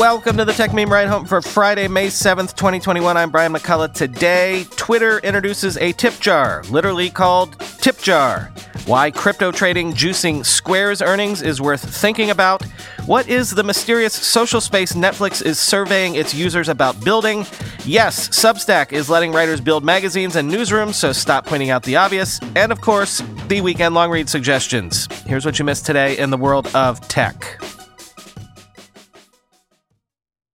Welcome 0.00 0.38
to 0.38 0.46
the 0.46 0.52
Techmeme 0.52 0.88
Ride 0.88 1.08
Home 1.08 1.26
for 1.26 1.42
Friday, 1.42 1.86
May 1.86 2.06
7th, 2.06 2.56
2021. 2.56 3.18
I'm 3.18 3.30
Brian 3.30 3.52
McCullough. 3.52 3.92
Today, 3.92 4.64
Twitter 4.70 5.18
introduces 5.18 5.76
a 5.76 5.92
tip 5.92 6.18
jar, 6.20 6.62
literally 6.70 7.10
called 7.10 7.60
Tip 7.82 7.98
Jar. 7.98 8.50
Why 8.86 9.10
crypto 9.10 9.52
trading 9.52 9.92
juicing 9.92 10.46
Square's 10.46 11.02
earnings 11.02 11.42
is 11.42 11.60
worth 11.60 11.84
thinking 11.84 12.30
about. 12.30 12.64
What 13.04 13.28
is 13.28 13.50
the 13.50 13.62
mysterious 13.62 14.14
social 14.14 14.62
space 14.62 14.94
Netflix 14.94 15.44
is 15.44 15.58
surveying 15.58 16.14
its 16.14 16.32
users 16.32 16.70
about 16.70 17.04
building? 17.04 17.44
Yes, 17.84 18.30
Substack 18.30 18.92
is 18.92 19.10
letting 19.10 19.32
writers 19.32 19.60
build 19.60 19.84
magazines 19.84 20.34
and 20.34 20.50
newsrooms, 20.50 20.94
so 20.94 21.12
stop 21.12 21.44
pointing 21.44 21.68
out 21.68 21.82
the 21.82 21.96
obvious. 21.96 22.40
And 22.56 22.72
of 22.72 22.80
course, 22.80 23.22
the 23.48 23.60
weekend 23.60 23.94
long 23.94 24.10
read 24.10 24.30
suggestions. 24.30 25.08
Here's 25.26 25.44
what 25.44 25.58
you 25.58 25.66
missed 25.66 25.84
today 25.84 26.16
in 26.16 26.30
the 26.30 26.38
world 26.38 26.74
of 26.74 27.06
tech. 27.06 27.60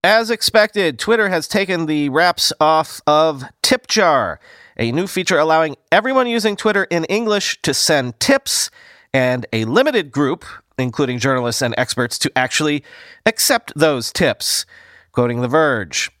As 0.06 0.30
expected, 0.30 1.00
Twitter 1.00 1.30
has 1.30 1.48
taken 1.48 1.86
the 1.86 2.10
wraps 2.10 2.52
off 2.60 3.00
of 3.08 3.42
TipJar, 3.64 4.36
a 4.76 4.92
new 4.92 5.08
feature 5.08 5.36
allowing 5.36 5.74
everyone 5.90 6.28
using 6.28 6.54
Twitter 6.54 6.84
in 6.84 7.04
English 7.06 7.60
to 7.62 7.74
send 7.74 8.20
tips 8.20 8.70
and 9.12 9.46
a 9.52 9.64
limited 9.64 10.12
group, 10.12 10.44
including 10.78 11.18
journalists 11.18 11.60
and 11.60 11.74
experts, 11.76 12.20
to 12.20 12.30
actually 12.36 12.84
accept 13.26 13.72
those 13.74 14.12
tips. 14.12 14.64
Quoting 15.10 15.40
The 15.40 15.48
Verge. 15.48 16.12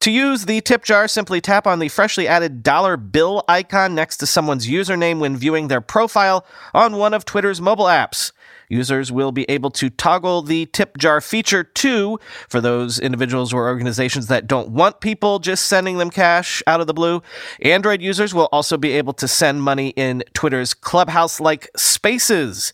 To 0.00 0.10
use 0.10 0.46
the 0.46 0.62
tip 0.62 0.82
jar, 0.82 1.06
simply 1.06 1.42
tap 1.42 1.66
on 1.66 1.80
the 1.80 1.90
freshly 1.90 2.26
added 2.26 2.62
dollar 2.62 2.96
bill 2.96 3.44
icon 3.46 3.94
next 3.94 4.16
to 4.18 4.26
someone's 4.26 4.66
username 4.66 5.18
when 5.18 5.36
viewing 5.36 5.68
their 5.68 5.82
profile 5.82 6.46
on 6.72 6.96
one 6.96 7.12
of 7.12 7.26
Twitter's 7.26 7.60
mobile 7.60 7.84
apps. 7.84 8.32
Users 8.68 9.12
will 9.12 9.32
be 9.32 9.44
able 9.50 9.70
to 9.72 9.90
toggle 9.90 10.42
the 10.42 10.66
tip 10.66 10.98
jar 10.98 11.20
feature 11.20 11.64
too 11.64 12.18
for 12.48 12.60
those 12.60 12.98
individuals 12.98 13.52
or 13.52 13.68
organizations 13.68 14.26
that 14.28 14.46
don't 14.46 14.70
want 14.70 15.00
people 15.00 15.38
just 15.38 15.66
sending 15.66 15.98
them 15.98 16.10
cash 16.10 16.62
out 16.66 16.80
of 16.80 16.86
the 16.86 16.94
blue. 16.94 17.22
Android 17.62 18.02
users 18.02 18.34
will 18.34 18.48
also 18.52 18.76
be 18.76 18.92
able 18.92 19.12
to 19.14 19.28
send 19.28 19.62
money 19.62 19.88
in 19.90 20.22
Twitter's 20.34 20.74
Clubhouse 20.74 21.40
like 21.40 21.70
spaces. 21.76 22.72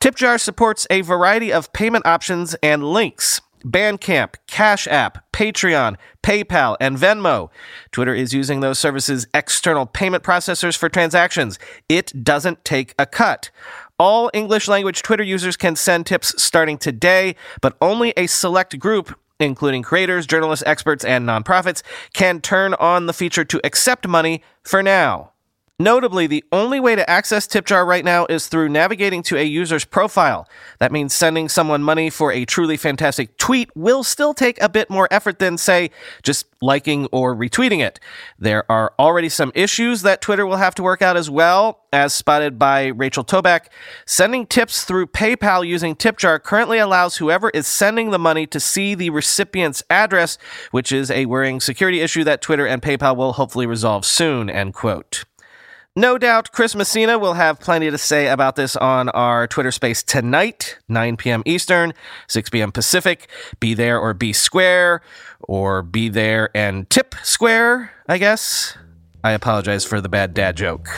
TipJar 0.00 0.40
supports 0.40 0.86
a 0.90 1.02
variety 1.02 1.52
of 1.52 1.72
payment 1.72 2.06
options 2.06 2.54
and 2.62 2.84
links. 2.84 3.40
Bandcamp, 3.64 4.36
Cash 4.46 4.86
App, 4.88 5.30
Patreon, 5.32 5.96
PayPal, 6.22 6.76
and 6.80 6.96
Venmo. 6.96 7.50
Twitter 7.92 8.14
is 8.14 8.32
using 8.32 8.60
those 8.60 8.78
services' 8.78 9.26
external 9.34 9.86
payment 9.86 10.22
processors 10.22 10.76
for 10.76 10.88
transactions. 10.88 11.58
It 11.88 12.24
doesn't 12.24 12.64
take 12.64 12.94
a 12.98 13.06
cut. 13.06 13.50
All 14.00 14.30
English 14.32 14.66
language 14.66 15.02
Twitter 15.02 15.22
users 15.22 15.58
can 15.58 15.76
send 15.76 16.06
tips 16.06 16.34
starting 16.42 16.78
today, 16.78 17.36
but 17.60 17.76
only 17.82 18.14
a 18.16 18.28
select 18.28 18.78
group 18.78 19.14
including 19.38 19.82
creators, 19.82 20.26
journalists, 20.26 20.62
experts, 20.66 21.04
and 21.04 21.26
nonprofits, 21.26 21.82
can 22.12 22.40
turn 22.40 22.74
on 22.74 23.06
the 23.06 23.12
feature 23.12 23.44
to 23.44 23.60
accept 23.64 24.06
money 24.06 24.42
for 24.62 24.82
now. 24.82 25.32
Notably, 25.80 26.26
the 26.26 26.44
only 26.52 26.78
way 26.78 26.94
to 26.94 27.08
access 27.08 27.46
TipJar 27.46 27.86
right 27.86 28.04
now 28.04 28.26
is 28.26 28.48
through 28.48 28.68
navigating 28.68 29.22
to 29.22 29.38
a 29.38 29.44
user's 29.44 29.86
profile. 29.86 30.46
That 30.78 30.92
means 30.92 31.14
sending 31.14 31.48
someone 31.48 31.82
money 31.82 32.10
for 32.10 32.30
a 32.30 32.44
truly 32.44 32.76
fantastic 32.76 33.38
tweet 33.38 33.70
will 33.74 34.04
still 34.04 34.34
take 34.34 34.60
a 34.60 34.68
bit 34.68 34.90
more 34.90 35.08
effort 35.10 35.38
than, 35.38 35.56
say, 35.56 35.90
just 36.22 36.44
liking 36.60 37.06
or 37.12 37.34
retweeting 37.34 37.80
it. 37.80 37.98
There 38.38 38.70
are 38.70 38.92
already 38.98 39.30
some 39.30 39.52
issues 39.54 40.02
that 40.02 40.20
Twitter 40.20 40.44
will 40.44 40.58
have 40.58 40.74
to 40.74 40.82
work 40.82 41.00
out 41.00 41.16
as 41.16 41.30
well, 41.30 41.86
as 41.94 42.12
spotted 42.12 42.58
by 42.58 42.88
Rachel 42.88 43.24
Toback. 43.24 43.68
Sending 44.04 44.46
tips 44.46 44.84
through 44.84 45.06
PayPal 45.06 45.66
using 45.66 45.96
TipJar 45.96 46.42
currently 46.42 46.76
allows 46.76 47.16
whoever 47.16 47.48
is 47.54 47.66
sending 47.66 48.10
the 48.10 48.18
money 48.18 48.46
to 48.48 48.60
see 48.60 48.94
the 48.94 49.08
recipient's 49.08 49.82
address, 49.88 50.36
which 50.72 50.92
is 50.92 51.10
a 51.10 51.24
worrying 51.24 51.58
security 51.58 52.02
issue 52.02 52.22
that 52.24 52.42
Twitter 52.42 52.66
and 52.66 52.82
PayPal 52.82 53.16
will 53.16 53.32
hopefully 53.32 53.64
resolve 53.64 54.04
soon, 54.04 54.50
end 54.50 54.74
quote. 54.74 55.24
No 55.96 56.18
doubt 56.18 56.52
Chris 56.52 56.76
Messina 56.76 57.18
will 57.18 57.34
have 57.34 57.58
plenty 57.58 57.90
to 57.90 57.98
say 57.98 58.28
about 58.28 58.54
this 58.54 58.76
on 58.76 59.08
our 59.08 59.48
Twitter 59.48 59.72
space 59.72 60.04
tonight, 60.04 60.78
9 60.88 61.16
p.m. 61.16 61.42
Eastern, 61.44 61.94
6 62.28 62.48
p.m. 62.48 62.70
Pacific. 62.70 63.28
Be 63.58 63.74
there 63.74 63.98
or 63.98 64.14
be 64.14 64.32
square, 64.32 65.02
or 65.40 65.82
be 65.82 66.08
there 66.08 66.48
and 66.54 66.88
tip 66.90 67.16
square, 67.24 67.90
I 68.08 68.18
guess. 68.18 68.78
I 69.24 69.32
apologize 69.32 69.84
for 69.84 70.00
the 70.00 70.08
bad 70.08 70.32
dad 70.32 70.56
joke. 70.56 70.88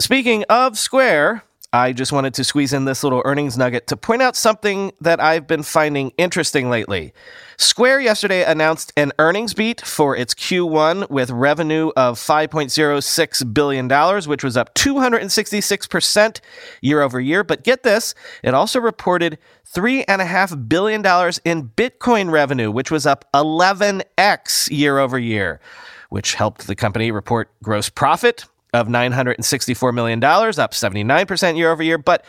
Speaking 0.00 0.42
of 0.48 0.76
Square, 0.76 1.44
I 1.72 1.92
just 1.92 2.12
wanted 2.12 2.32
to 2.34 2.44
squeeze 2.44 2.72
in 2.72 2.86
this 2.86 3.04
little 3.04 3.20
earnings 3.26 3.58
nugget 3.58 3.88
to 3.88 3.96
point 3.96 4.22
out 4.22 4.36
something 4.36 4.90
that 5.02 5.20
I've 5.20 5.46
been 5.46 5.62
finding 5.62 6.12
interesting 6.16 6.70
lately. 6.70 7.12
Square 7.58 8.00
yesterday 8.00 8.42
announced 8.42 8.90
an 8.96 9.12
earnings 9.18 9.52
beat 9.52 9.82
for 9.82 10.16
its 10.16 10.32
Q1 10.32 11.10
with 11.10 11.28
revenue 11.30 11.90
of 11.94 12.18
$5.06 12.18 13.52
billion, 13.52 14.22
which 14.26 14.42
was 14.42 14.56
up 14.56 14.74
266% 14.76 16.40
year 16.80 17.02
over 17.02 17.20
year. 17.20 17.44
But 17.44 17.64
get 17.64 17.82
this, 17.82 18.14
it 18.42 18.54
also 18.54 18.80
reported 18.80 19.36
$3.5 19.70 20.70
billion 20.70 21.00
in 21.44 21.68
Bitcoin 21.68 22.30
revenue, 22.30 22.70
which 22.70 22.90
was 22.90 23.04
up 23.04 23.26
11x 23.34 24.70
year 24.70 24.98
over 24.98 25.18
year, 25.18 25.60
which 26.08 26.32
helped 26.32 26.66
the 26.66 26.74
company 26.74 27.10
report 27.10 27.50
gross 27.62 27.90
profit 27.90 28.46
of 28.72 28.88
$964 28.88 29.94
million, 29.94 30.22
up 30.22 30.72
79% 30.72 31.56
year 31.56 31.70
over 31.70 31.82
year. 31.82 31.98
But 31.98 32.24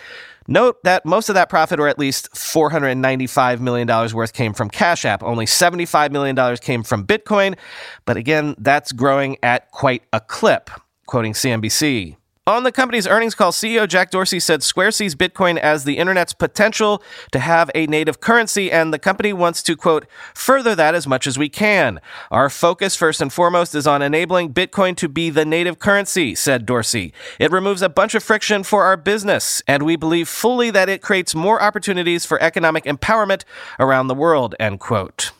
note 0.48 0.84
that 0.84 1.06
most 1.06 1.30
of 1.30 1.36
that 1.36 1.50
profit, 1.50 1.80
or 1.80 1.88
at 1.88 2.00
least 2.00 2.32
$495 2.34 3.60
million 3.60 3.88
worth, 4.14 4.34
came 4.34 4.54
from 4.54 4.70
Cash 4.70 5.06
App. 5.06 5.24
Only 5.24 5.46
$75 5.46 6.12
million 6.12 6.58
came 6.58 6.84
from 6.84 7.06
Bitcoin. 7.06 7.58
But 8.06 8.18
again, 8.18 8.56
that's 8.58 8.92
growing 8.92 9.38
at 9.44 9.72
quite 9.72 10.04
a 10.14 10.20
clip, 10.20 10.70
quoting 11.06 11.34
CNBC. 11.34 12.16
On 12.48 12.64
the 12.64 12.72
company's 12.72 13.06
earnings 13.06 13.36
call, 13.36 13.52
CEO 13.52 13.88
Jack 13.88 14.10
Dorsey 14.10 14.40
said 14.40 14.64
Square 14.64 14.94
sees 14.94 15.14
Bitcoin 15.14 15.60
as 15.60 15.84
the 15.84 16.00
internet's 16.00 16.34
potential 16.34 17.04
to 17.32 17.38
have 17.38 17.70
a 17.76 17.86
native 17.86 18.22
currency, 18.22 18.72
and 18.72 18.92
the 18.92 18.98
company 18.98 19.34
wants 19.34 19.62
to, 19.62 19.76
quote, 19.76 20.08
further 20.34 20.74
that 20.74 20.96
as 20.96 21.06
much 21.06 21.28
as 21.28 21.38
we 21.38 21.48
can. 21.48 22.00
Our 22.32 22.50
focus, 22.50 22.96
first 22.96 23.22
and 23.22 23.32
foremost, 23.32 23.76
is 23.76 23.86
on 23.86 24.02
enabling 24.02 24.56
Bitcoin 24.56 24.96
to 24.98 25.08
be 25.08 25.30
the 25.30 25.46
native 25.46 25.78
currency, 25.78 26.34
said 26.34 26.66
Dorsey. 26.66 27.14
It 27.38 27.52
removes 27.52 27.84
a 27.84 27.90
bunch 27.90 28.16
of 28.16 28.24
friction 28.24 28.64
for 28.64 28.84
our 28.84 28.98
business, 28.98 29.62
and 29.68 29.84
we 29.84 29.96
believe 29.96 30.28
fully 30.28 30.72
that 30.72 30.90
it 30.90 31.04
creates 31.04 31.36
more 31.36 31.62
opportunities 31.62 32.26
for 32.26 32.42
economic 32.42 32.86
empowerment 32.86 33.44
around 33.80 34.08
the 34.08 34.16
world, 34.16 34.56
end 34.60 34.80
quote. 34.80 35.34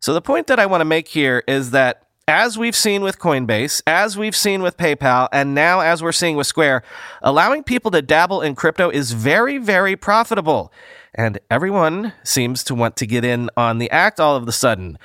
So 0.00 0.14
the 0.14 0.22
point 0.22 0.46
that 0.46 0.58
I 0.58 0.64
want 0.64 0.80
to 0.80 0.86
make 0.86 1.08
here 1.08 1.44
is 1.46 1.72
that 1.72 2.07
as 2.28 2.58
we've 2.58 2.76
seen 2.76 3.02
with 3.02 3.18
Coinbase, 3.18 3.80
as 3.86 4.18
we've 4.18 4.36
seen 4.36 4.60
with 4.60 4.76
PayPal, 4.76 5.28
and 5.32 5.54
now 5.54 5.80
as 5.80 6.02
we're 6.02 6.12
seeing 6.12 6.36
with 6.36 6.46
Square, 6.46 6.82
allowing 7.22 7.64
people 7.64 7.90
to 7.90 8.02
dabble 8.02 8.42
in 8.42 8.54
crypto 8.54 8.90
is 8.90 9.12
very, 9.12 9.56
very 9.56 9.96
profitable. 9.96 10.70
And 11.14 11.38
everyone 11.50 12.12
seems 12.22 12.62
to 12.64 12.74
want 12.74 12.96
to 12.96 13.06
get 13.06 13.24
in 13.24 13.48
on 13.56 13.78
the 13.78 13.90
act 13.90 14.20
all 14.20 14.36
of 14.36 14.46
a 14.46 14.52
sudden. 14.52 14.98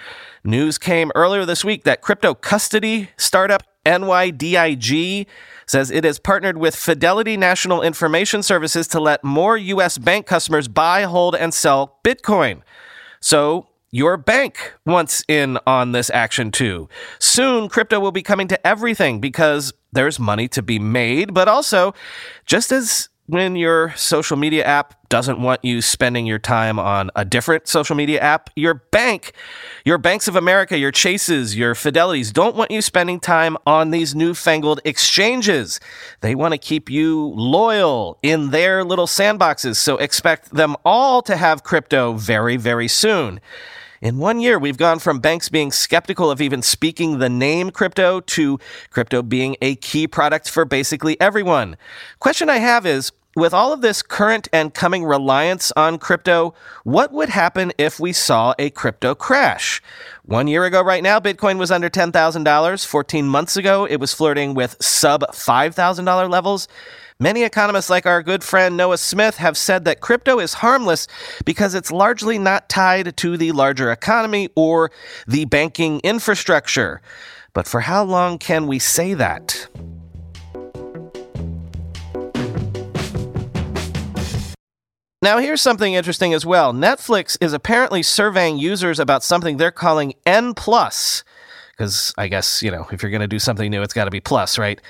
News 0.43 0.77
came 0.77 1.13
earlier 1.15 1.45
this 1.45 1.63
week 1.63 1.85
that 1.85 2.01
crypto 2.01 2.33
custody 2.33 3.09
startup 3.15 3.63
NYDIG 3.85 5.25
says 5.65 5.91
it 5.91 6.03
has 6.03 6.19
partnered 6.19 6.57
with 6.57 6.75
Fidelity 6.75 7.37
National 7.37 7.81
Information 7.81 8.43
Services 8.43 8.85
to 8.89 8.99
let 8.99 9.23
more 9.23 9.55
U.S. 9.55 9.97
bank 9.97 10.25
customers 10.25 10.67
buy, 10.67 11.03
hold, 11.03 11.35
and 11.37 11.53
sell 11.53 11.99
Bitcoin. 12.03 12.61
So 13.21 13.67
your 13.93 14.17
bank 14.17 14.73
wants 14.87 15.23
in 15.27 15.59
on 15.67 15.91
this 15.91 16.09
action 16.09 16.49
too. 16.49 16.89
Soon, 17.19 17.69
crypto 17.69 17.99
will 17.99 18.11
be 18.11 18.23
coming 18.23 18.47
to 18.47 18.67
everything 18.67 19.21
because 19.21 19.71
there's 19.91 20.19
money 20.19 20.47
to 20.47 20.63
be 20.63 20.79
made, 20.79 21.31
but 21.31 21.47
also, 21.47 21.93
just 22.47 22.71
as 22.71 23.09
when 23.27 23.55
your 23.55 23.93
social 23.95 24.35
media 24.35 24.65
app 24.65 24.95
doesn't 25.09 25.39
want 25.39 25.63
you 25.63 25.79
spending 25.79 26.25
your 26.25 26.39
time 26.39 26.79
on 26.79 27.11
a 27.15 27.23
different 27.23 27.67
social 27.67 27.95
media 27.95 28.19
app, 28.19 28.49
your 28.55 28.73
bank, 28.73 29.33
your 29.85 29.99
Banks 29.99 30.27
of 30.27 30.35
America, 30.35 30.75
your 30.75 30.91
Chases, 30.91 31.55
your 31.55 31.75
Fidelities 31.75 32.33
don't 32.33 32.55
want 32.55 32.71
you 32.71 32.81
spending 32.81 33.19
time 33.19 33.55
on 33.67 33.91
these 33.91 34.15
newfangled 34.15 34.81
exchanges. 34.83 35.79
They 36.21 36.33
want 36.33 36.53
to 36.53 36.57
keep 36.57 36.89
you 36.89 37.31
loyal 37.35 38.17
in 38.23 38.49
their 38.49 38.83
little 38.83 39.07
sandboxes. 39.07 39.75
So 39.75 39.97
expect 39.97 40.49
them 40.49 40.75
all 40.83 41.21
to 41.21 41.37
have 41.37 41.61
crypto 41.63 42.13
very, 42.13 42.57
very 42.57 42.87
soon. 42.87 43.39
In 44.03 44.17
one 44.17 44.41
year, 44.41 44.59
we've 44.59 44.75
gone 44.75 44.99
from 44.99 45.21
banks 45.21 45.47
being 45.47 45.71
skeptical 45.71 46.29
of 46.29 46.41
even 46.41 46.61
speaking 46.61 47.19
the 47.19 47.29
name 47.29 47.71
crypto 47.71 48.19
to 48.19 48.59
crypto 48.89 49.21
being 49.21 49.55
a 49.61 49.75
key 49.75 50.09
product 50.09 50.49
for 50.49 50.65
basically 50.65 51.15
everyone. 51.21 51.77
Question 52.19 52.49
I 52.49 52.57
have 52.57 52.85
is, 52.85 53.13
with 53.33 53.53
all 53.53 53.71
of 53.71 53.79
this 53.79 54.01
current 54.01 54.49
and 54.51 54.73
coming 54.73 55.05
reliance 55.05 55.71
on 55.77 55.99
crypto, 55.99 56.53
what 56.83 57.13
would 57.13 57.29
happen 57.29 57.71
if 57.77 57.97
we 57.97 58.11
saw 58.11 58.53
a 58.59 58.71
crypto 58.71 59.15
crash? 59.15 59.81
One 60.25 60.47
year 60.49 60.65
ago, 60.65 60.83
right 60.83 61.01
now, 61.01 61.21
Bitcoin 61.21 61.57
was 61.57 61.71
under 61.71 61.89
$10,000. 61.89 62.85
14 62.85 63.25
months 63.25 63.55
ago, 63.55 63.85
it 63.85 64.01
was 64.01 64.13
flirting 64.13 64.53
with 64.53 64.75
sub 64.83 65.21
$5,000 65.31 66.29
levels. 66.29 66.67
Many 67.19 67.43
economists, 67.43 67.89
like 67.89 68.05
our 68.05 68.23
good 68.23 68.43
friend 68.43 68.75
Noah 68.75 68.97
Smith, 68.97 69.37
have 69.37 69.55
said 69.55 69.85
that 69.85 70.01
crypto 70.01 70.39
is 70.39 70.55
harmless 70.55 71.07
because 71.45 71.75
it's 71.75 71.91
largely 71.91 72.39
not 72.39 72.69
tied 72.69 73.15
to 73.17 73.37
the 73.37 73.51
larger 73.51 73.91
economy 73.91 74.49
or 74.55 74.91
the 75.27 75.45
banking 75.45 75.99
infrastructure. 76.03 77.01
But 77.53 77.67
for 77.67 77.81
how 77.81 78.03
long 78.03 78.39
can 78.39 78.65
we 78.65 78.79
say 78.79 79.13
that? 79.13 79.67
Now, 85.21 85.37
here's 85.37 85.61
something 85.61 85.93
interesting 85.93 86.33
as 86.33 86.45
well. 86.45 86.73
Netflix 86.73 87.37
is 87.39 87.53
apparently 87.53 88.03
surveying 88.03 88.57
users 88.57 88.99
about 88.99 89.23
something 89.23 89.55
they're 89.55 89.71
calling 89.71 90.15
N 90.25 90.53
because 90.53 92.13
I 92.17 92.27
guess, 92.27 92.61
you 92.61 92.71
know, 92.71 92.87
if 92.91 93.01
you're 93.01 93.11
going 93.11 93.21
to 93.21 93.27
do 93.27 93.39
something 93.39 93.71
new, 93.71 93.81
it's 93.81 93.93
got 93.93 94.05
to 94.05 94.11
be 94.11 94.19
plus, 94.19 94.57
right? 94.57 94.81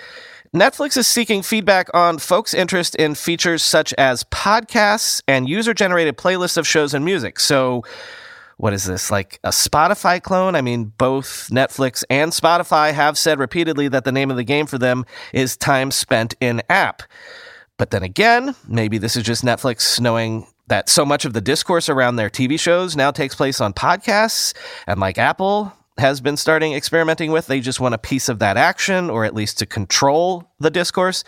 Netflix 0.53 0.95
is 0.97 1.07
seeking 1.07 1.41
feedback 1.41 1.89
on 1.95 2.19
folks' 2.19 2.53
interest 2.53 2.93
in 2.95 3.15
features 3.15 3.63
such 3.63 3.91
as 3.97 4.23
podcasts 4.25 5.19
and 5.27 5.49
user 5.49 5.73
generated 5.73 6.15
playlists 6.15 6.57
of 6.57 6.67
shows 6.67 6.93
and 6.93 7.03
music. 7.03 7.39
So, 7.39 7.83
what 8.57 8.71
is 8.71 8.83
this, 8.83 9.09
like 9.09 9.39
a 9.43 9.49
Spotify 9.49 10.21
clone? 10.21 10.55
I 10.55 10.61
mean, 10.61 10.93
both 10.99 11.49
Netflix 11.49 12.03
and 12.07 12.31
Spotify 12.31 12.93
have 12.93 13.17
said 13.17 13.39
repeatedly 13.39 13.87
that 13.87 14.03
the 14.03 14.11
name 14.11 14.29
of 14.29 14.37
the 14.37 14.43
game 14.43 14.67
for 14.67 14.77
them 14.77 15.05
is 15.33 15.57
time 15.57 15.89
spent 15.89 16.35
in 16.39 16.61
app. 16.69 17.01
But 17.79 17.89
then 17.89 18.03
again, 18.03 18.55
maybe 18.67 18.99
this 18.99 19.15
is 19.15 19.23
just 19.23 19.43
Netflix 19.43 19.99
knowing 19.99 20.45
that 20.67 20.87
so 20.87 21.03
much 21.03 21.25
of 21.25 21.33
the 21.33 21.41
discourse 21.41 21.89
around 21.89 22.17
their 22.17 22.29
TV 22.29 22.59
shows 22.59 22.95
now 22.95 23.09
takes 23.09 23.33
place 23.33 23.59
on 23.59 23.73
podcasts. 23.73 24.53
And 24.85 24.99
like 24.99 25.17
Apple 25.17 25.73
has 25.97 26.21
been 26.21 26.37
starting 26.37 26.73
experimenting 26.73 27.31
with, 27.31 27.47
they 27.47 27.59
just 27.59 27.79
want 27.79 27.95
a 27.95 27.99
piece 27.99 28.29
of 28.29 28.39
that 28.39 28.57
action 28.57 29.09
or 29.09 29.25
at 29.25 29.33
least 29.33 29.59
to 29.59 29.65
control 29.65 30.51
the 30.59 30.69
discourse. 30.69 31.23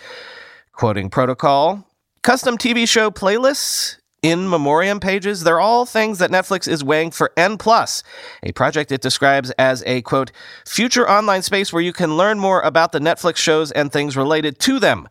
Quoting 0.74 1.10
protocol, 1.10 1.88
custom 2.22 2.58
TV 2.58 2.88
show 2.88 3.12
playlists 3.12 3.98
in 4.22 4.50
memoriam 4.50 5.00
pages 5.00 5.44
they're 5.44 5.60
all 5.60 5.86
things 5.86 6.18
that 6.18 6.32
netflix 6.32 6.68
is 6.68 6.84
weighing 6.84 7.12
for 7.12 7.32
n 7.38 7.60
plus 7.60 8.02
a 8.42 8.52
project 8.54 8.92
it 8.92 9.00
describes 9.00 9.52
as 9.60 9.84
a 9.86 10.02
quote 10.02 10.32
future 10.66 11.08
online 11.08 11.44
space 11.44 11.72
where 11.72 11.84
you 11.84 11.94
can 11.94 12.18
learn 12.18 12.40
more 12.40 12.60
about 12.62 12.92
the 12.92 12.98
netflix 12.98 13.36
shows 13.36 13.72
and 13.74 13.92
things 13.92 14.18
related 14.18 14.58
to 14.58 14.80
them 14.80 15.08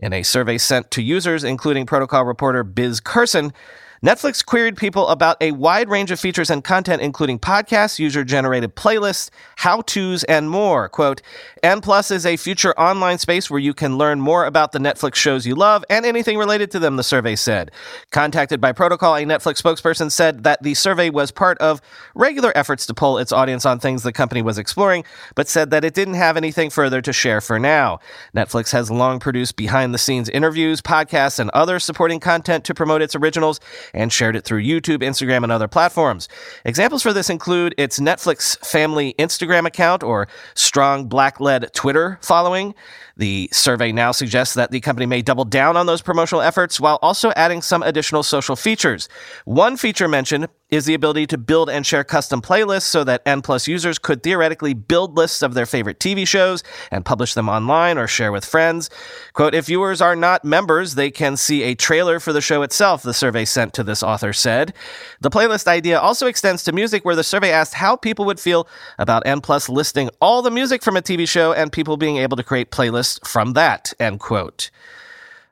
in 0.00 0.12
a 0.12 0.22
survey 0.22 0.58
sent 0.58 0.90
to 0.90 1.02
users, 1.02 1.44
including 1.44 1.86
protocol 1.86 2.24
reporter 2.24 2.64
Biz 2.64 3.00
Carson, 3.00 3.52
Netflix 4.02 4.42
queried 4.42 4.78
people 4.78 5.08
about 5.08 5.36
a 5.42 5.52
wide 5.52 5.90
range 5.90 6.10
of 6.10 6.18
features 6.18 6.48
and 6.48 6.64
content, 6.64 7.02
including 7.02 7.38
podcasts, 7.38 7.98
user 7.98 8.24
generated 8.24 8.74
playlists, 8.74 9.28
how 9.56 9.82
to's, 9.82 10.24
and 10.24 10.48
more. 10.48 10.88
Quote, 10.88 11.20
N 11.62 11.82
Plus 11.82 12.10
is 12.10 12.24
a 12.24 12.38
future 12.38 12.72
online 12.80 13.18
space 13.18 13.50
where 13.50 13.60
you 13.60 13.74
can 13.74 13.98
learn 13.98 14.18
more 14.18 14.46
about 14.46 14.72
the 14.72 14.78
Netflix 14.78 15.16
shows 15.16 15.46
you 15.46 15.54
love 15.54 15.84
and 15.90 16.06
anything 16.06 16.38
related 16.38 16.70
to 16.70 16.78
them, 16.78 16.96
the 16.96 17.02
survey 17.02 17.36
said. 17.36 17.70
Contacted 18.10 18.58
by 18.58 18.72
Protocol, 18.72 19.16
a 19.16 19.24
Netflix 19.24 19.60
spokesperson 19.60 20.10
said 20.10 20.44
that 20.44 20.62
the 20.62 20.72
survey 20.72 21.10
was 21.10 21.30
part 21.30 21.58
of 21.58 21.82
regular 22.14 22.56
efforts 22.56 22.86
to 22.86 22.94
poll 22.94 23.18
its 23.18 23.32
audience 23.32 23.66
on 23.66 23.78
things 23.78 24.02
the 24.02 24.14
company 24.14 24.40
was 24.40 24.56
exploring, 24.56 25.04
but 25.34 25.46
said 25.46 25.68
that 25.72 25.84
it 25.84 25.92
didn't 25.92 26.14
have 26.14 26.38
anything 26.38 26.70
further 26.70 27.02
to 27.02 27.12
share 27.12 27.42
for 27.42 27.58
now. 27.58 28.00
Netflix 28.34 28.72
has 28.72 28.90
long 28.90 29.20
produced 29.20 29.56
behind 29.56 29.92
the 29.92 29.98
scenes 29.98 30.30
interviews, 30.30 30.80
podcasts, 30.80 31.38
and 31.38 31.50
other 31.50 31.78
supporting 31.78 32.18
content 32.18 32.64
to 32.64 32.72
promote 32.72 33.02
its 33.02 33.14
originals 33.14 33.60
and 33.92 34.12
shared 34.12 34.36
it 34.36 34.44
through 34.44 34.62
YouTube, 34.62 34.98
Instagram, 34.98 35.42
and 35.42 35.52
other 35.52 35.68
platforms. 35.68 36.28
Examples 36.64 37.02
for 37.02 37.12
this 37.12 37.30
include 37.30 37.74
its 37.78 37.98
Netflix 37.98 38.58
family 38.64 39.14
Instagram 39.18 39.66
account 39.66 40.02
or 40.02 40.28
strong 40.54 41.06
black 41.06 41.40
led 41.40 41.72
Twitter 41.74 42.18
following. 42.22 42.74
The 43.20 43.50
survey 43.52 43.92
now 43.92 44.12
suggests 44.12 44.54
that 44.54 44.70
the 44.70 44.80
company 44.80 45.04
may 45.04 45.20
double 45.20 45.44
down 45.44 45.76
on 45.76 45.84
those 45.84 46.00
promotional 46.00 46.40
efforts 46.40 46.80
while 46.80 46.98
also 47.02 47.32
adding 47.36 47.60
some 47.60 47.82
additional 47.82 48.22
social 48.22 48.56
features. 48.56 49.10
One 49.44 49.76
feature 49.76 50.08
mentioned 50.08 50.48
is 50.70 50.86
the 50.86 50.94
ability 50.94 51.26
to 51.26 51.36
build 51.36 51.68
and 51.68 51.84
share 51.84 52.04
custom 52.04 52.40
playlists 52.40 52.84
so 52.84 53.04
that 53.04 53.20
N 53.26 53.42
Plus 53.42 53.68
users 53.68 53.98
could 53.98 54.22
theoretically 54.22 54.72
build 54.72 55.18
lists 55.18 55.42
of 55.42 55.52
their 55.52 55.66
favorite 55.66 55.98
TV 55.98 56.26
shows 56.26 56.62
and 56.90 57.04
publish 57.04 57.34
them 57.34 57.48
online 57.48 57.98
or 57.98 58.06
share 58.06 58.32
with 58.32 58.44
friends. 58.44 58.88
Quote, 59.34 59.54
if 59.54 59.66
viewers 59.66 60.00
are 60.00 60.16
not 60.16 60.42
members, 60.42 60.94
they 60.94 61.10
can 61.10 61.36
see 61.36 61.64
a 61.64 61.74
trailer 61.74 62.20
for 62.20 62.32
the 62.32 62.40
show 62.40 62.62
itself, 62.62 63.02
the 63.02 63.12
survey 63.12 63.44
sent 63.44 63.74
to 63.74 63.82
this 63.82 64.02
author 64.02 64.32
said. 64.32 64.72
The 65.20 65.30
playlist 65.30 65.66
idea 65.66 66.00
also 66.00 66.26
extends 66.26 66.62
to 66.64 66.72
music, 66.72 67.04
where 67.04 67.16
the 67.16 67.24
survey 67.24 67.50
asked 67.50 67.74
how 67.74 67.96
people 67.96 68.24
would 68.24 68.40
feel 68.40 68.66
about 68.98 69.26
N 69.26 69.42
Plus 69.42 69.68
listing 69.68 70.08
all 70.20 70.40
the 70.40 70.50
music 70.50 70.82
from 70.82 70.96
a 70.96 71.02
TV 71.02 71.28
show 71.28 71.52
and 71.52 71.70
people 71.70 71.98
being 71.98 72.16
able 72.16 72.38
to 72.38 72.44
create 72.44 72.70
playlists 72.70 73.09
from 73.24 73.54
that, 73.54 73.92
end 73.98 74.20
quote. 74.20 74.70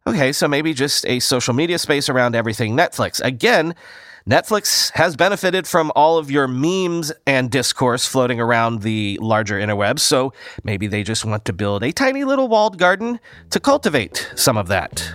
Okay, 0.06 0.32
so 0.32 0.48
maybe 0.48 0.72
just 0.72 1.04
a 1.06 1.20
social 1.20 1.54
media 1.54 1.78
space 1.78 2.08
around 2.08 2.34
everything 2.34 2.76
Netflix. 2.76 3.20
Again, 3.22 3.74
Netflix 4.28 4.90
has 4.92 5.16
benefited 5.16 5.66
from 5.66 5.90
all 5.96 6.18
of 6.18 6.30
your 6.30 6.46
memes 6.46 7.12
and 7.26 7.50
discourse 7.50 8.06
floating 8.06 8.40
around 8.40 8.82
the 8.82 9.18
larger 9.22 9.58
interwebs, 9.58 10.00
so 10.00 10.32
maybe 10.64 10.86
they 10.86 11.02
just 11.02 11.24
want 11.24 11.44
to 11.46 11.52
build 11.52 11.82
a 11.82 11.92
tiny 11.92 12.24
little 12.24 12.48
walled 12.48 12.78
garden 12.78 13.20
to 13.50 13.58
cultivate 13.58 14.30
some 14.34 14.58
of 14.58 14.68
that. 14.68 15.14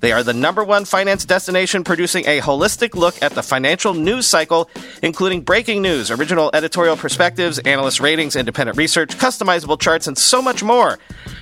They 0.00 0.12
are 0.12 0.22
the 0.22 0.34
number 0.34 0.62
one 0.64 0.84
finance 0.84 1.24
destination 1.24 1.84
producing 1.84 2.26
a 2.26 2.40
holistic 2.40 2.94
look 2.94 3.22
at 3.22 3.32
the 3.32 3.42
financial 3.42 3.94
news 3.94 4.26
cycle, 4.26 4.68
including 5.02 5.42
breaking 5.42 5.82
news, 5.82 6.10
original 6.10 6.50
editorial 6.54 6.96
perspectives, 6.96 7.58
analyst 7.60 8.00
ratings, 8.00 8.36
independent 8.36 8.76
research, 8.76 9.16
customizable 9.16 9.80
charts, 9.80 10.06
and 10.06 10.16
so 10.16 10.42
much 10.42 10.62
more. 10.62 10.98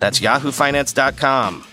That's 0.00 0.20
yahoofinance.com. 0.20 1.64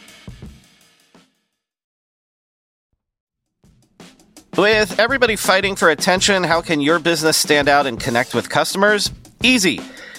With 4.58 5.00
everybody 5.00 5.36
fighting 5.36 5.76
for 5.76 5.90
attention, 5.90 6.44
how 6.44 6.62
can 6.62 6.82
your 6.82 6.98
business 6.98 7.38
stand 7.38 7.70
out 7.70 7.86
and 7.86 8.00
connect 8.00 8.34
with 8.34 8.50
customers? 8.50 9.12
Easy. 9.44 9.82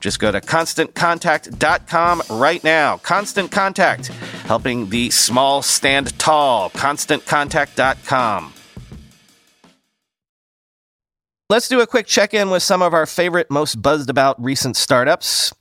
Just 0.00 0.20
go 0.20 0.30
to 0.30 0.40
constantcontact.com 0.40 2.22
right 2.30 2.62
now. 2.62 2.98
Constant 2.98 3.50
Contact, 3.50 4.08
helping 4.46 4.90
the 4.90 5.10
small 5.10 5.62
stand 5.62 6.18
tall. 6.18 6.70
ConstantContact.com. 6.70 8.54
Let's 11.50 11.68
do 11.68 11.80
a 11.80 11.86
quick 11.86 12.06
check 12.06 12.34
in 12.34 12.50
with 12.50 12.62
some 12.62 12.82
of 12.82 12.92
our 12.92 13.06
favorite, 13.06 13.50
most 13.50 13.80
buzzed 13.80 14.10
about 14.10 14.42
recent 14.42 14.76
startups. 14.76 15.54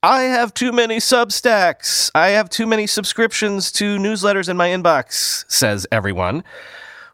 I 0.00 0.22
have 0.22 0.54
too 0.54 0.70
many 0.70 0.98
Substacks. 0.98 2.10
I 2.14 2.28
have 2.28 2.48
too 2.48 2.66
many 2.66 2.86
subscriptions 2.86 3.72
to 3.72 3.98
newsletters 3.98 4.48
in 4.48 4.56
my 4.56 4.68
inbox, 4.68 5.44
says 5.50 5.86
everyone. 5.90 6.44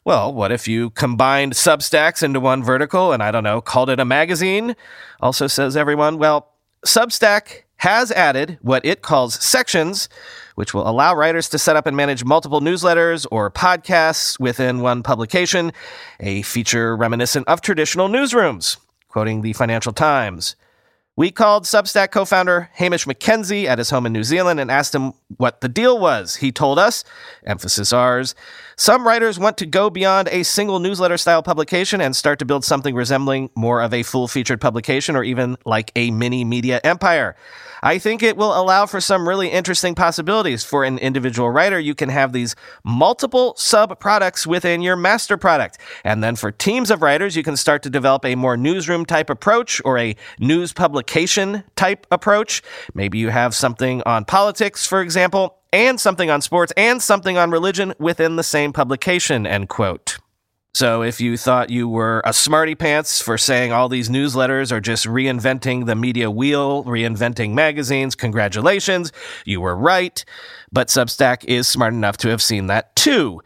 Well, 0.04 0.32
what 0.32 0.52
if 0.52 0.68
you 0.68 0.90
combined 0.90 1.52
Substacks 1.54 2.23
into 2.23 2.40
one 2.40 2.62
vertical 2.62 3.12
and 3.12 3.23
I 3.23 3.30
don't 3.30 3.44
know, 3.44 3.61
called 3.61 3.90
it 3.90 4.00
a 4.00 4.06
magazine? 4.06 4.76
Also 5.20 5.47
says 5.47 5.76
everyone. 5.76 6.18
Well, 6.18 6.50
Substack 6.87 7.62
has 7.78 8.11
added 8.12 8.58
what 8.62 8.85
it 8.85 9.02
calls 9.02 9.42
sections, 9.42 10.08
which 10.54 10.75
will 10.75 10.88
allow 10.88 11.14
writers 11.14 11.49
to 11.49 11.58
set 11.58 11.76
up 11.76 11.87
and 11.87 11.97
manage 11.97 12.25
multiple 12.25 12.61
newsletters 12.61 13.26
or 13.30 13.50
podcasts 13.50 14.38
within 14.40 14.80
one 14.80 15.02
publication, 15.02 15.73
a 16.20 16.42
feature 16.42 16.97
reminiscent 16.97 17.47
of 17.49 17.61
traditional 17.61 18.08
newsrooms. 18.08 18.76
Quoting 19.08 19.42
the 19.42 19.52
Financial 19.52 19.92
Times. 19.92 20.56
We 21.19 21.33
called 21.33 21.65
Substack 21.65 22.13
co 22.13 22.25
founder 22.25 22.71
Hamish 22.75 23.05
McKenzie 23.05 23.65
at 23.65 23.79
his 23.79 23.91
home 23.91 24.07
in 24.07 24.13
New 24.13 24.23
Zealand 24.23 24.61
and 24.61 24.71
asked 24.71 24.95
him 24.95 25.15
what 25.37 25.63
the 25.63 25.69
deal 25.69 25.99
was. 25.99 26.37
He 26.37 26.53
told 26.53 26.79
us, 26.79 27.03
emphasis 27.45 27.93
ours, 27.93 28.37
some 28.77 29.05
writers 29.05 29.37
want 29.37 29.59
to 29.59 29.67
go 29.67 29.91
beyond 29.91 30.29
a 30.29 30.45
single 30.45 30.79
newsletter 30.79 31.17
style 31.17 31.43
publication 31.43 32.01
and 32.01 32.15
start 32.15 32.39
to 32.39 32.45
build 32.45 32.65
something 32.65 32.95
resembling 32.95 33.51
more 33.57 33.83
of 33.83 33.93
a 33.93 34.05
full 34.05 34.29
featured 34.29 34.61
publication 34.61 35.17
or 35.17 35.25
even 35.25 35.57
like 35.65 35.91
a 35.97 36.13
mini 36.13 36.45
media 36.45 36.81
empire. 36.85 37.35
I 37.83 37.99
think 37.99 38.23
it 38.23 38.37
will 38.37 38.57
allow 38.57 38.87
for 38.87 39.01
some 39.01 39.29
really 39.29 39.49
interesting 39.49 39.95
possibilities. 39.97 40.65
For 40.65 40.85
an 40.85 40.99
individual 40.99 41.51
writer, 41.51 41.79
you 41.79 41.95
can 41.95 42.09
have 42.09 42.33
these 42.33 42.57
multiple 42.85 43.55
sub 43.57 43.99
products 44.01 44.47
within 44.47 44.83
your 44.83 44.97
master 44.97 45.37
product. 45.37 45.79
And 46.03 46.23
then 46.23 46.35
for 46.35 46.51
teams 46.51 46.91
of 46.91 47.03
writers, 47.03 47.37
you 47.37 47.45
can 47.45 47.57
start 47.57 47.83
to 47.85 47.91
develop 47.91 48.25
a 48.25 48.35
more 48.35 48.57
newsroom 48.57 49.05
type 49.05 49.31
approach 49.31 49.81
or 49.85 49.99
a 49.99 50.17
news 50.41 50.73
publication 50.73 51.08
type 51.77 52.07
approach. 52.11 52.62
Maybe 52.95 53.19
you 53.19 53.31
have 53.31 53.55
something 53.55 54.03
on 54.05 54.25
politics, 54.25 54.87
for 54.87 55.00
example, 55.00 55.59
and 55.73 56.00
something 56.00 56.31
on 56.31 56.41
sports 56.43 56.73
and 56.77 57.03
something 57.03 57.37
on 57.37 57.50
religion 57.50 57.95
within 57.99 58.37
the 58.37 58.43
same 58.43 58.73
publication, 58.73 59.47
end 59.47 59.69
quote. 59.69 60.19
So 60.75 61.03
if 61.03 61.21
you 61.21 61.37
thought 61.37 61.71
you 61.71 61.88
were 61.88 62.23
a 62.25 62.33
smarty 62.33 62.77
pants 62.77 63.21
for 63.21 63.37
saying 63.37 63.73
all 63.73 63.88
these 63.88 64.09
newsletters 64.09 64.71
are 64.71 64.81
just 64.81 65.07
reinventing 65.07 65.87
the 65.87 65.97
media 65.97 66.31
wheel, 66.31 66.85
reinventing 66.85 67.53
magazines, 67.53 68.15
congratulations, 68.15 69.11
you 69.45 69.61
were 69.61 69.75
right. 69.75 70.25
But 70.71 70.88
Substack 70.88 71.45
is 71.47 71.67
smart 71.67 71.95
enough 71.95 72.17
to 72.19 72.29
have 72.29 72.43
seen 72.43 72.69
that 72.69 72.95
too. 72.95 73.43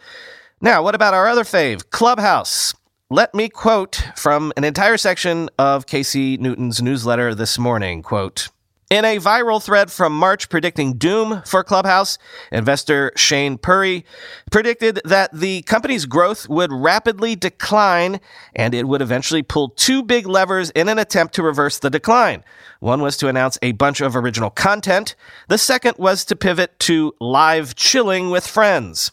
Now, 0.61 0.83
what 0.83 0.95
about 0.95 1.15
our 1.15 1.27
other 1.27 1.45
fave, 1.45 1.89
Clubhouse? 1.91 2.75
Let 3.13 3.35
me 3.35 3.51
quote 3.51 4.03
from 4.17 4.55
an 4.57 4.65
entire 4.65 4.97
section 4.97 5.51
of 5.59 5.85
Casey 5.85 6.39
Newton's 6.39 6.81
newsletter 6.81 7.35
this 7.35 7.59
morning. 7.59 8.01
Quote, 8.01 8.49
in 8.89 9.05
a 9.05 9.19
viral 9.19 9.63
thread 9.63 9.93
from 9.93 10.19
March 10.19 10.49
predicting 10.49 10.95
doom 10.95 11.43
for 11.45 11.63
Clubhouse, 11.63 12.17
investor 12.51 13.13
Shane 13.15 13.59
Purry 13.59 14.07
predicted 14.51 15.03
that 15.05 15.31
the 15.31 15.61
company's 15.61 16.07
growth 16.07 16.49
would 16.49 16.73
rapidly 16.73 17.37
decline 17.37 18.19
and 18.57 18.73
it 18.73 18.89
would 18.89 19.03
eventually 19.03 19.43
pull 19.43 19.69
two 19.69 20.03
big 20.03 20.27
levers 20.27 20.71
in 20.71 20.89
an 20.89 20.99
attempt 20.99 21.35
to 21.35 21.43
reverse 21.43 21.79
the 21.79 21.91
decline. 21.91 22.43
One 22.81 23.03
was 23.03 23.19
to 23.19 23.29
announce 23.29 23.59
a 23.61 23.73
bunch 23.73 24.01
of 24.01 24.17
original 24.17 24.49
content. 24.49 25.17
The 25.49 25.59
second 25.59 25.97
was 25.99 26.25
to 26.25 26.35
pivot 26.35 26.79
to 26.79 27.15
live 27.21 27.75
chilling 27.75 28.31
with 28.31 28.47
friends. 28.47 29.13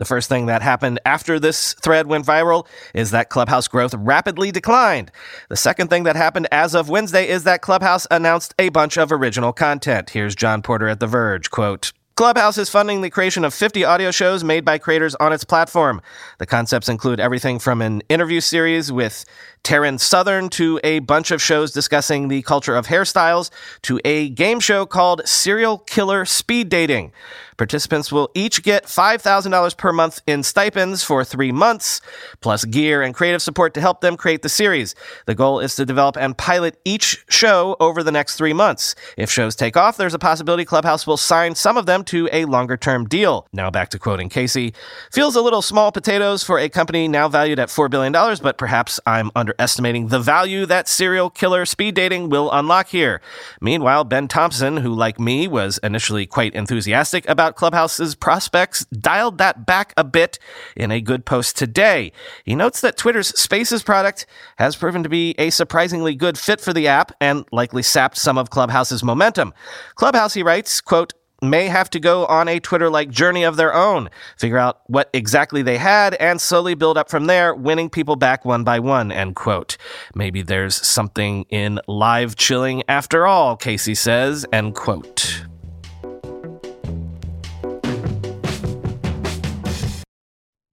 The 0.00 0.06
first 0.06 0.30
thing 0.30 0.46
that 0.46 0.62
happened 0.62 0.98
after 1.04 1.38
this 1.38 1.74
thread 1.74 2.06
went 2.06 2.24
viral 2.24 2.66
is 2.94 3.10
that 3.10 3.28
Clubhouse 3.28 3.68
growth 3.68 3.92
rapidly 3.92 4.50
declined. 4.50 5.12
The 5.50 5.56
second 5.56 5.88
thing 5.88 6.04
that 6.04 6.16
happened 6.16 6.48
as 6.50 6.74
of 6.74 6.88
Wednesday 6.88 7.28
is 7.28 7.44
that 7.44 7.60
Clubhouse 7.60 8.06
announced 8.10 8.54
a 8.58 8.70
bunch 8.70 8.96
of 8.96 9.12
original 9.12 9.52
content. 9.52 10.08
Here's 10.08 10.34
Jon 10.34 10.62
Porter 10.62 10.88
at 10.88 11.00
The 11.00 11.06
Verge, 11.06 11.50
quote, 11.50 11.92
Clubhouse 12.20 12.58
is 12.58 12.68
funding 12.68 13.00
the 13.00 13.08
creation 13.08 13.46
of 13.46 13.54
50 13.54 13.82
audio 13.84 14.10
shows 14.10 14.44
made 14.44 14.62
by 14.62 14.76
creators 14.76 15.14
on 15.14 15.32
its 15.32 15.42
platform. 15.42 16.02
The 16.38 16.44
concepts 16.44 16.88
include 16.88 17.18
everything 17.18 17.58
from 17.58 17.80
an 17.80 18.02
interview 18.10 18.42
series 18.42 18.92
with 18.92 19.24
Taryn 19.64 19.98
Southern 19.98 20.50
to 20.50 20.78
a 20.84 20.98
bunch 20.98 21.30
of 21.30 21.40
shows 21.40 21.72
discussing 21.72 22.28
the 22.28 22.42
culture 22.42 22.76
of 22.76 22.88
hairstyles 22.88 23.50
to 23.82 24.00
a 24.04 24.28
game 24.28 24.60
show 24.60 24.84
called 24.84 25.22
Serial 25.26 25.78
Killer 25.78 26.26
Speed 26.26 26.68
Dating. 26.68 27.12
Participants 27.60 28.10
will 28.10 28.30
each 28.32 28.62
get 28.62 28.86
$5,000 28.86 29.76
per 29.76 29.92
month 29.92 30.22
in 30.26 30.42
stipends 30.42 31.04
for 31.04 31.22
three 31.24 31.52
months, 31.52 32.00
plus 32.40 32.64
gear 32.64 33.02
and 33.02 33.14
creative 33.14 33.42
support 33.42 33.74
to 33.74 33.82
help 33.82 34.00
them 34.00 34.16
create 34.16 34.40
the 34.40 34.48
series. 34.48 34.94
The 35.26 35.34
goal 35.34 35.60
is 35.60 35.76
to 35.76 35.84
develop 35.84 36.16
and 36.16 36.38
pilot 36.38 36.80
each 36.86 37.22
show 37.28 37.76
over 37.78 38.02
the 38.02 38.12
next 38.12 38.36
three 38.36 38.54
months. 38.54 38.94
If 39.18 39.30
shows 39.30 39.54
take 39.54 39.76
off, 39.76 39.98
there's 39.98 40.14
a 40.14 40.18
possibility 40.18 40.64
Clubhouse 40.64 41.06
will 41.06 41.18
sign 41.18 41.54
some 41.54 41.76
of 41.76 41.84
them 41.84 42.02
to 42.04 42.30
a 42.32 42.46
longer 42.46 42.78
term 42.78 43.04
deal. 43.04 43.46
Now 43.52 43.70
back 43.70 43.90
to 43.90 43.98
quoting 43.98 44.30
Casey. 44.30 44.72
Feels 45.12 45.36
a 45.36 45.42
little 45.42 45.60
small 45.60 45.92
potatoes 45.92 46.42
for 46.42 46.58
a 46.58 46.70
company 46.70 47.08
now 47.08 47.28
valued 47.28 47.58
at 47.58 47.68
$4 47.68 47.90
billion, 47.90 48.10
but 48.42 48.56
perhaps 48.56 48.98
I'm 49.04 49.30
underestimating 49.36 50.08
the 50.08 50.18
value 50.18 50.64
that 50.64 50.88
serial 50.88 51.28
killer 51.28 51.66
speed 51.66 51.94
dating 51.94 52.30
will 52.30 52.50
unlock 52.50 52.88
here. 52.88 53.20
Meanwhile, 53.60 54.04
Ben 54.04 54.28
Thompson, 54.28 54.78
who 54.78 54.94
like 54.94 55.20
me 55.20 55.46
was 55.46 55.76
initially 55.82 56.24
quite 56.24 56.54
enthusiastic 56.54 57.28
about 57.28 57.49
about 57.50 57.56
Clubhouse's 57.56 58.14
prospects 58.14 58.84
dialed 58.86 59.38
that 59.38 59.66
back 59.66 59.92
a 59.96 60.04
bit 60.04 60.38
in 60.76 60.92
a 60.92 61.00
good 61.00 61.24
post 61.24 61.58
today. 61.58 62.12
He 62.44 62.54
notes 62.54 62.80
that 62.80 62.96
Twitter's 62.96 63.28
Spaces 63.40 63.82
product 63.82 64.24
has 64.58 64.76
proven 64.76 65.02
to 65.02 65.08
be 65.08 65.34
a 65.36 65.50
surprisingly 65.50 66.14
good 66.14 66.38
fit 66.38 66.60
for 66.60 66.72
the 66.72 66.86
app 66.86 67.10
and 67.20 67.44
likely 67.50 67.82
sapped 67.82 68.18
some 68.18 68.38
of 68.38 68.50
Clubhouse's 68.50 69.02
momentum. 69.02 69.52
Clubhouse, 69.96 70.34
he 70.34 70.44
writes, 70.44 70.80
quote, 70.80 71.12
may 71.42 71.66
have 71.66 71.90
to 71.90 71.98
go 71.98 72.24
on 72.26 72.46
a 72.46 72.60
Twitter 72.60 72.88
like 72.88 73.10
journey 73.10 73.42
of 73.42 73.56
their 73.56 73.74
own, 73.74 74.10
figure 74.36 74.58
out 74.58 74.82
what 74.86 75.10
exactly 75.12 75.62
they 75.62 75.78
had, 75.78 76.14
and 76.14 76.40
slowly 76.40 76.74
build 76.74 76.96
up 76.98 77.10
from 77.10 77.26
there, 77.26 77.52
winning 77.54 77.90
people 77.90 78.14
back 78.14 78.44
one 78.44 78.62
by 78.62 78.78
one, 78.78 79.10
end 79.10 79.34
quote. 79.34 79.76
Maybe 80.14 80.42
there's 80.42 80.76
something 80.76 81.46
in 81.48 81.80
live 81.88 82.36
chilling 82.36 82.84
after 82.88 83.26
all, 83.26 83.56
Casey 83.56 83.96
says, 83.96 84.46
end 84.52 84.76
quote. 84.76 85.49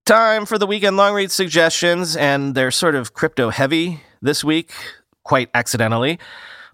Time 0.07 0.45
for 0.45 0.57
the 0.57 0.65
weekend 0.65 0.95
long 0.95 1.13
read 1.13 1.31
suggestions, 1.31 2.15
and 2.15 2.55
they're 2.55 2.71
sort 2.71 2.95
of 2.95 3.13
crypto 3.13 3.49
heavy 3.49 4.03
this 4.21 4.41
week, 4.41 4.71
quite 5.25 5.49
accidentally. 5.53 6.17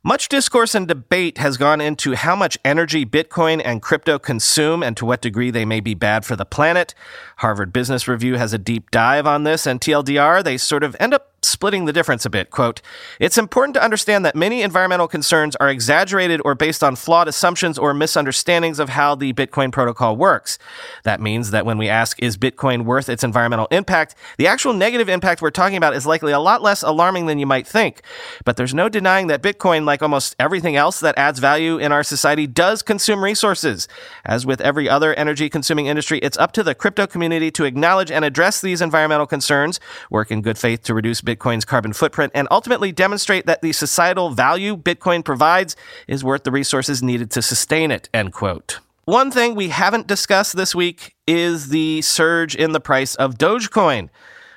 Much 0.04 0.30
discourse 0.30 0.76
and 0.76 0.88
debate 0.88 1.40
has 1.40 1.58
gone 1.58 1.82
into 1.82 2.14
how 2.14 2.36
much 2.36 2.60
energy 2.64 3.08
Bitcoin 3.08 3.60
and 3.66 3.82
crypto 3.82 4.20
consume 4.20 4.84
and 4.84 4.96
to 4.98 5.04
what 5.04 5.20
degree 5.20 5.50
they 5.50 5.66
may 5.66 5.80
be 5.80 5.96
bad 5.96 6.26
for 6.26 6.36
the 6.36 6.46
planet. 6.46 6.94
Harvard 7.38 7.74
Business 7.74 8.08
Review 8.08 8.36
has 8.36 8.54
a 8.54 8.60
deep 8.60 8.92
dive 8.92 9.26
on 9.26 9.46
this, 9.46 9.66
and 9.66 9.82
TLDR, 9.82 10.44
they 10.44 10.56
sort 10.56 10.84
of 10.84 10.96
end 11.00 11.16
up 11.16 11.33
splitting 11.46 11.86
the 11.86 11.94
difference 11.94 12.26
a 12.26 12.30
bit. 12.30 12.50
Quote, 12.50 12.82
It's 13.20 13.38
important 13.38 13.74
to 13.76 13.84
understand 13.84 14.26
that 14.26 14.36
many 14.36 14.62
environmental 14.62 15.08
concerns 15.08 15.56
are 15.58 15.70
exaggerated 15.70 16.42
or 16.46 16.56
based 16.56 16.84
on 16.84 16.96
flawed 16.96 17.28
assumptions 17.28 17.78
or 17.78 17.94
misunderstandings 17.94 18.80
of 18.80 18.90
how 18.90 19.16
the 19.16 19.34
Bitcoin 19.34 19.72
protocol 19.72 20.16
works. 20.16 20.58
That 21.04 21.22
means 21.22 21.52
that 21.52 21.66
when 21.66 21.78
we 21.78 21.90
ask, 21.90 22.22
is 22.22 22.38
Bitcoin 22.38 22.86
worth 22.86 23.10
its 23.10 23.24
environmental 23.24 23.68
impact, 23.72 24.16
the 24.38 24.48
actual 24.48 24.74
negative 24.74 25.10
impact 25.10 25.42
we're 25.42 25.52
talking 25.52 25.78
about 25.78 25.96
is 25.96 26.06
likely 26.06 26.32
a 26.32 26.40
lot 26.40 26.62
less 26.62 26.84
alarming 26.84 27.26
than 27.26 27.40
you 27.40 27.46
might 27.46 27.68
think. 27.68 28.02
But 28.46 28.58
there's 28.58 28.74
no 28.74 28.90
denying 28.90 29.28
that 29.28 29.44
Bitcoin, 29.44 29.86
like 29.86 30.02
almost 30.02 30.36
everything 30.40 30.76
else 30.76 31.00
that 31.02 31.18
adds 31.18 31.40
value 31.40 31.78
in 31.78 31.92
our 31.92 32.04
society, 32.04 32.48
does 32.48 32.82
consume 32.82 33.24
resources. 33.24 33.88
As 34.26 34.46
with 34.46 34.62
every 34.62 34.88
other 34.88 35.14
energy 35.16 35.50
consuming 35.50 35.88
industry, 35.88 36.20
it's 36.20 36.38
up 36.38 36.52
to 36.54 36.64
the 36.64 36.76
crypto 36.76 37.08
community 37.08 37.52
to 37.52 37.66
acknowledge 37.66 38.12
and 38.12 38.24
address 38.24 38.62
these 38.62 38.82
environmental 38.82 39.28
concerns, 39.28 39.80
work 40.10 40.32
in 40.32 40.42
good 40.42 40.58
faith 40.58 40.84
to 40.84 40.94
reduce 40.94 41.22
Bitcoin 41.22 41.33
Bitcoin's 41.36 41.66
carbon 41.66 41.94
footprint 41.94 42.32
and 42.36 42.48
ultimately 42.52 42.92
demonstrate 42.92 43.46
that 43.46 43.62
the 43.62 43.72
societal 43.72 44.32
value 44.32 44.76
Bitcoin 44.78 45.24
provides 45.24 45.76
is 46.08 46.24
worth 46.24 46.44
the 46.44 46.52
resources 46.52 47.02
needed 47.02 47.32
to 47.32 47.42
sustain 47.42 47.92
it, 47.92 48.10
end 48.14 48.34
quote. 48.34 48.80
One 49.06 49.32
thing 49.32 49.56
we 49.56 49.70
haven't 49.70 50.08
discussed 50.08 50.56
this 50.56 50.74
week 50.74 51.16
is 51.28 51.70
the 51.70 52.02
surge 52.02 52.56
in 52.56 52.72
the 52.72 52.80
price 52.80 53.16
of 53.16 53.38
Dogecoin. 53.38 54.10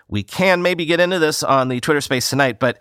We 0.09 0.23
can 0.23 0.62
maybe 0.62 0.85
get 0.85 1.00
into 1.00 1.18
this 1.18 1.42
on 1.42 1.68
the 1.68 1.80
Twitter 1.80 2.00
space 2.00 2.30
tonight, 2.30 2.61
but 2.61 2.78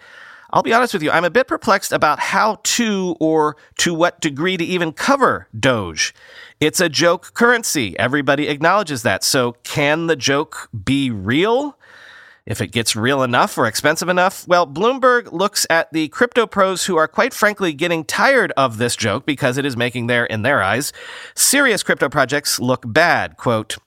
I'll 0.52 0.62
be 0.62 0.74
honest 0.74 0.94
with 0.94 1.02
you, 1.02 1.12
I'm 1.12 1.25
a 1.25 1.32
bit 1.32 1.48
perplexed 1.48 1.92
about 1.92 2.20
how 2.20 2.60
to 2.64 3.16
or 3.20 3.58
to 3.80 3.94
what 3.94 4.22
degree 4.22 4.58
to 4.58 4.64
even 4.64 4.94
cover 4.94 5.48
Doge. 5.60 6.14
It's 6.60 6.80
a 6.80 6.88
joke 6.88 7.34
currency. 7.34 7.98
Everybody 7.98 8.48
acknowledges 8.48 9.02
that. 9.02 9.24
So 9.24 9.54
can 9.64 10.08
the 10.08 10.16
joke 10.16 10.70
be 10.86 11.10
real? 11.10 11.78
If 12.46 12.62
it 12.62 12.72
gets 12.72 12.96
real 12.96 13.24
enough 13.24 13.58
or 13.58 13.66
expensive 13.66 14.08
enough, 14.08 14.48
well, 14.48 14.68
Bloomberg 14.68 15.32
looks 15.32 15.66
at 15.68 15.92
the 15.92 16.10
crypto 16.10 16.46
pros 16.46 16.86
who 16.86 16.96
are 16.96 17.08
quite 17.08 17.34
frankly 17.34 17.74
getting 17.74 18.04
tired 18.04 18.54
of 18.56 18.78
this 18.78 18.96
joke 18.96 19.25
because 19.25 19.58
it 19.58 19.66
is 19.66 19.75
making 19.75 20.06
their, 20.06 20.25
in 20.25 20.44
their 20.44 20.62
eyes, 20.62 20.94
serious 21.34 21.82
crypto 21.82 22.08
projects 22.08 22.60
look 22.60 22.84
bad. 22.86 23.38
Quote, 23.38 23.78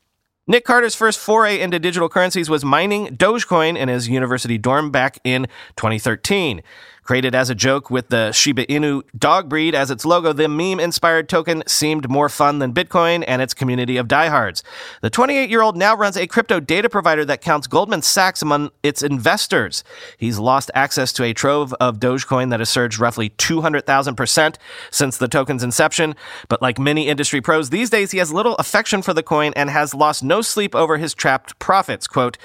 Nick 0.49 0.65
Carter's 0.65 0.95
first 0.95 1.21
foray 1.21 1.61
into 1.61 1.79
digital 1.79 2.09
currencies 2.09 2.49
was 2.49 2.65
mining 2.65 3.09
Dogecoin 3.09 3.77
in 3.77 3.89
his 3.89 4.09
university 4.09 4.59
dorm 4.59 4.91
back 4.91 5.21
in 5.23 5.47
2013. 5.77 6.63
Created 7.09 7.35
as 7.35 7.49
a 7.49 7.55
joke 7.55 7.89
with 7.89 8.11
the 8.11 8.33
Shiba 8.33 8.67
Inu 8.67 9.01
dog 9.19 9.49
breed 9.49 9.75
as 9.75 9.91
its 9.91 10.05
logo, 10.05 10.35
the 10.35 10.47
meme 10.47 10.79
inspired 10.79 11.27
token 11.27 11.63
seemed 11.67 12.07
more 12.11 12.29
fun 12.29 12.59
than 12.59 12.75
Bitcoin 12.75 13.25
and 13.27 13.41
its 13.41 13.55
community 13.55 13.97
of 13.97 14.09
diehards. 14.09 14.63
The 15.01 15.09
28 15.09 15.49
year 15.49 15.63
old 15.63 15.75
now 15.75 15.97
runs 15.97 16.19
a 16.19 16.27
crypto 16.27 16.61
data 16.61 16.91
provider 16.91 17.25
that 17.25 17.41
counts 17.41 17.67
Goldman 17.67 18.03
Sachs 18.03 18.43
among 18.43 18.73
its 18.83 19.01
investors. 19.03 19.85
He's 20.19 20.39
lost 20.39 20.71
access 20.75 21.11
to 21.15 21.25
a 21.25 21.33
trove 21.33 21.73
of 21.81 21.99
Dogecoin 21.99 22.51
that 22.51 22.61
has 22.61 22.69
surged 22.69 22.99
roughly 22.99 23.31
200,000% 23.31 24.57
since 24.91 25.17
the 25.17 25.29
token's 25.29 25.63
inception. 25.63 26.15
But 26.51 26.61
like 26.61 26.79
many 26.79 27.09
industry 27.09 27.41
pros 27.41 27.71
these 27.71 27.89
days, 27.89 28.11
he 28.11 28.19
has 28.19 28.35
little 28.35 28.55
affection 28.57 29.01
for 29.01 29.15
the 29.15 29.23
coin 29.23 29.55
and 29.57 29.71
has 29.71 29.95
lost 29.95 30.23
no 30.23 30.43
sleep 30.43 30.75
over 30.75 30.99
his 30.99 31.15
trapped 31.15 31.59
profits. 31.59 32.07
Quote, 32.07 32.37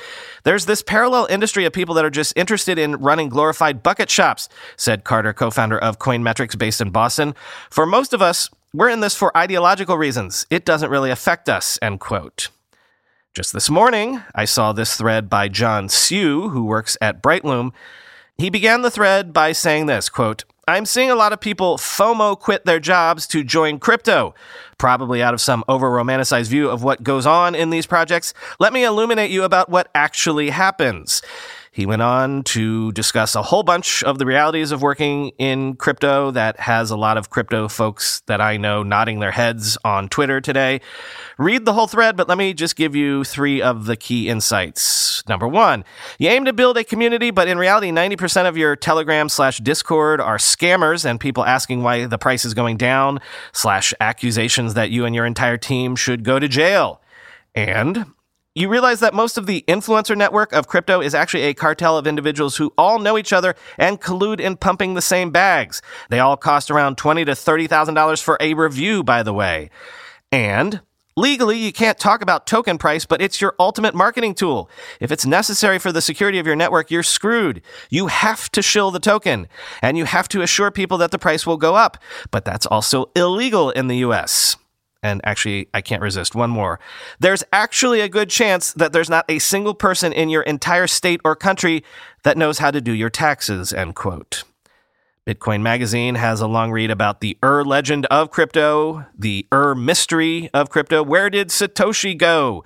There's 0.43 0.67
this 0.67 0.81
parallel 0.81 1.25
industry 1.25 1.65
of 1.65 1.73
people 1.73 1.95
that 1.95 2.05
are 2.05 2.09
just 2.09 2.31
interested 2.37 2.79
in 2.79 2.95
running 2.95 3.27
glorified 3.27 3.83
bucket 3.83 4.09
shops 4.09 4.47
said 4.77 5.03
Carter, 5.03 5.33
co 5.33 5.51
founder 5.51 5.77
of 5.77 5.99
Coinmetrics 5.99 6.57
based 6.57 6.81
in 6.81 6.89
Boston. 6.89 7.35
For 7.69 7.85
most 7.85 8.13
of 8.13 8.21
us, 8.21 8.49
we're 8.73 8.89
in 8.89 9.01
this 9.01 9.15
for 9.15 9.35
ideological 9.37 9.97
reasons. 9.97 10.45
It 10.49 10.65
doesn't 10.65 10.89
really 10.89 11.11
affect 11.11 11.47
us, 11.49 11.77
end 11.81 11.99
quote. 11.99 12.49
Just 13.33 13.53
this 13.53 13.69
morning, 13.69 14.21
I 14.35 14.45
saw 14.45 14.73
this 14.73 14.95
thread 14.95 15.29
by 15.29 15.47
Jon 15.47 15.87
Syu, 15.87 16.51
who 16.51 16.65
works 16.65 16.97
at 17.01 17.21
Brightloom. 17.21 17.71
He 18.37 18.49
began 18.49 18.81
the 18.81 18.91
thread 18.91 19.33
by 19.33 19.51
saying 19.51 19.85
this 19.85 20.09
quote, 20.09 20.43
I'm 20.67 20.85
seeing 20.85 21.11
a 21.11 21.15
lot 21.15 21.33
of 21.33 21.41
people 21.41 21.77
FOMO 21.77 22.39
quit 22.39 22.65
their 22.65 22.79
jobs 22.79 23.27
to 23.27 23.43
join 23.43 23.79
crypto, 23.79 24.33
probably 24.77 25.21
out 25.21 25.33
of 25.33 25.41
some 25.41 25.63
over 25.67 25.89
romanticized 25.89 26.47
view 26.47 26.69
of 26.69 26.83
what 26.83 27.03
goes 27.03 27.25
on 27.25 27.53
in 27.53 27.69
these 27.69 27.85
projects. 27.85 28.33
Let 28.59 28.71
me 28.71 28.85
illuminate 28.85 29.29
you 29.29 29.43
about 29.43 29.69
what 29.69 29.89
actually 29.93 30.51
happens. 30.51 31.21
He 31.73 31.87
went 31.87 32.03
on 32.03 32.43
to 32.43 32.91
discuss 32.91 33.33
a 33.33 33.41
whole 33.41 33.63
bunch 33.63 34.03
of 34.03 34.19
the 34.19 34.27
realities 34.27 34.71
of 34.71 34.83
working 34.83 35.29
in 35.39 35.75
crypto 35.75 36.29
that 36.29 36.59
has 36.59 36.91
a 36.91 36.95
lot 36.95 37.17
of 37.17 37.31
crypto 37.31 37.67
folks 37.67 38.21
that 38.27 38.39
I 38.39 38.57
know 38.57 38.83
nodding 38.83 39.21
their 39.21 39.31
heads 39.31 39.75
on 39.83 40.07
Twitter 40.07 40.39
today. 40.39 40.81
Read 41.39 41.65
the 41.65 41.73
whole 41.73 41.87
thread, 41.87 42.15
but 42.15 42.29
let 42.29 42.37
me 42.37 42.53
just 42.53 42.75
give 42.75 42.95
you 42.95 43.23
three 43.23 43.59
of 43.59 43.87
the 43.87 43.95
key 43.95 44.29
insights. 44.29 45.27
Number 45.27 45.47
one, 45.47 45.83
you 46.19 46.29
aim 46.29 46.45
to 46.45 46.53
build 46.53 46.77
a 46.77 46.83
community, 46.83 47.31
but 47.31 47.47
in 47.47 47.57
reality, 47.57 47.89
90% 47.89 48.47
of 48.47 48.55
your 48.55 48.75
Telegram 48.75 49.27
slash 49.27 49.57
Discord 49.57 50.21
are 50.21 50.37
scammers 50.37 51.05
and 51.05 51.19
people 51.19 51.43
asking 51.43 51.81
why 51.81 52.05
the 52.05 52.19
price 52.19 52.45
is 52.45 52.53
going 52.53 52.77
down 52.77 53.19
slash 53.51 53.95
accusations 53.99 54.75
that 54.75 54.91
you 54.91 55.05
and 55.05 55.15
your 55.15 55.25
entire 55.25 55.57
team 55.57 55.95
should 55.95 56.23
go 56.23 56.37
to 56.37 56.47
jail. 56.47 57.01
And 57.55 58.05
you 58.55 58.69
realize 58.69 58.99
that 58.99 59.13
most 59.13 59.37
of 59.37 59.45
the 59.45 59.63
influencer 59.67 60.15
network 60.15 60.53
of 60.53 60.67
crypto 60.67 61.01
is 61.01 61.15
actually 61.15 61.43
a 61.43 61.53
cartel 61.53 61.97
of 61.97 62.05
individuals 62.05 62.57
who 62.57 62.73
all 62.77 62.99
know 62.99 63.17
each 63.17 63.33
other 63.33 63.55
and 63.77 63.99
collude 63.99 64.39
in 64.39 64.57
pumping 64.57 64.93
the 64.93 65.01
same 65.01 65.31
bags. 65.31 65.81
They 66.09 66.19
all 66.19 66.37
cost 66.37 66.69
around 66.69 66.97
twenty 66.97 67.25
to 67.25 67.35
thirty 67.35 67.67
thousand 67.67 67.95
dollars 67.95 68.21
for 68.21 68.37
a 68.39 68.53
review, 68.53 69.03
by 69.03 69.23
the 69.23 69.33
way. 69.33 69.69
And 70.31 70.81
Legally, 71.15 71.59
you 71.59 71.71
can't 71.71 71.99
talk 71.99 72.23
about 72.23 72.47
token 72.47 72.79
price, 72.79 73.05
but 73.05 73.21
it's 73.21 73.39
your 73.39 73.53
ultimate 73.59 73.93
marketing 73.93 74.33
tool. 74.33 74.67
If 74.99 75.11
it's 75.11 75.27
necessary 75.27 75.77
for 75.77 75.91
the 75.91 76.01
security 76.01 76.39
of 76.39 76.47
your 76.47 76.55
network, 76.55 76.89
you're 76.89 77.03
screwed. 77.03 77.61
You 77.91 78.07
have 78.07 78.51
to 78.53 78.63
shill 78.63 78.89
the 78.89 78.99
token, 78.99 79.47
and 79.83 79.95
you 79.95 80.05
have 80.05 80.27
to 80.29 80.41
assure 80.41 80.71
people 80.71 80.97
that 80.97 81.11
the 81.11 81.19
price 81.19 81.45
will 81.45 81.57
go 81.57 81.75
up. 81.75 81.99
But 82.31 82.45
that's 82.45 82.65
also 82.65 83.11
illegal 83.15 83.69
in 83.69 83.89
the 83.89 83.97
US. 83.97 84.57
And 85.03 85.21
actually, 85.25 85.67
I 85.73 85.81
can't 85.81 86.01
resist 86.01 86.33
one 86.33 86.49
more. 86.49 86.79
There's 87.19 87.43
actually 87.51 87.99
a 87.99 88.09
good 88.09 88.29
chance 88.29 88.71
that 88.73 88.93
there's 88.93 89.09
not 89.09 89.25
a 89.29 89.39
single 89.39 89.73
person 89.73 90.13
in 90.13 90.29
your 90.29 90.43
entire 90.43 90.87
state 90.87 91.19
or 91.25 91.35
country 91.35 91.83
that 92.23 92.37
knows 92.37 92.59
how 92.59 92.71
to 92.71 92.79
do 92.79 92.93
your 92.93 93.09
taxes, 93.09 93.73
end 93.73 93.95
quote. 93.95 94.43
Bitcoin 95.27 95.61
Magazine 95.61 96.15
has 96.15 96.41
a 96.41 96.47
long 96.47 96.71
read 96.71 96.89
about 96.89 97.21
the 97.21 97.37
Ur 97.43 97.63
legend 97.63 98.05
of 98.07 98.31
crypto, 98.31 99.05
the 99.17 99.45
Ur 99.53 99.75
mystery 99.75 100.49
of 100.53 100.69
crypto. 100.69 101.03
Where 101.03 101.29
did 101.29 101.49
Satoshi 101.49 102.17
go? 102.17 102.63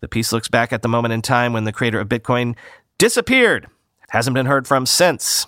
The 0.00 0.08
piece 0.08 0.32
looks 0.32 0.48
back 0.48 0.72
at 0.72 0.82
the 0.82 0.88
moment 0.88 1.12
in 1.12 1.22
time 1.22 1.52
when 1.52 1.64
the 1.64 1.72
creator 1.72 2.00
of 2.00 2.08
Bitcoin 2.08 2.56
disappeared. 2.98 3.68
Hasn't 4.10 4.34
been 4.34 4.46
heard 4.46 4.66
from 4.66 4.86
since. 4.86 5.46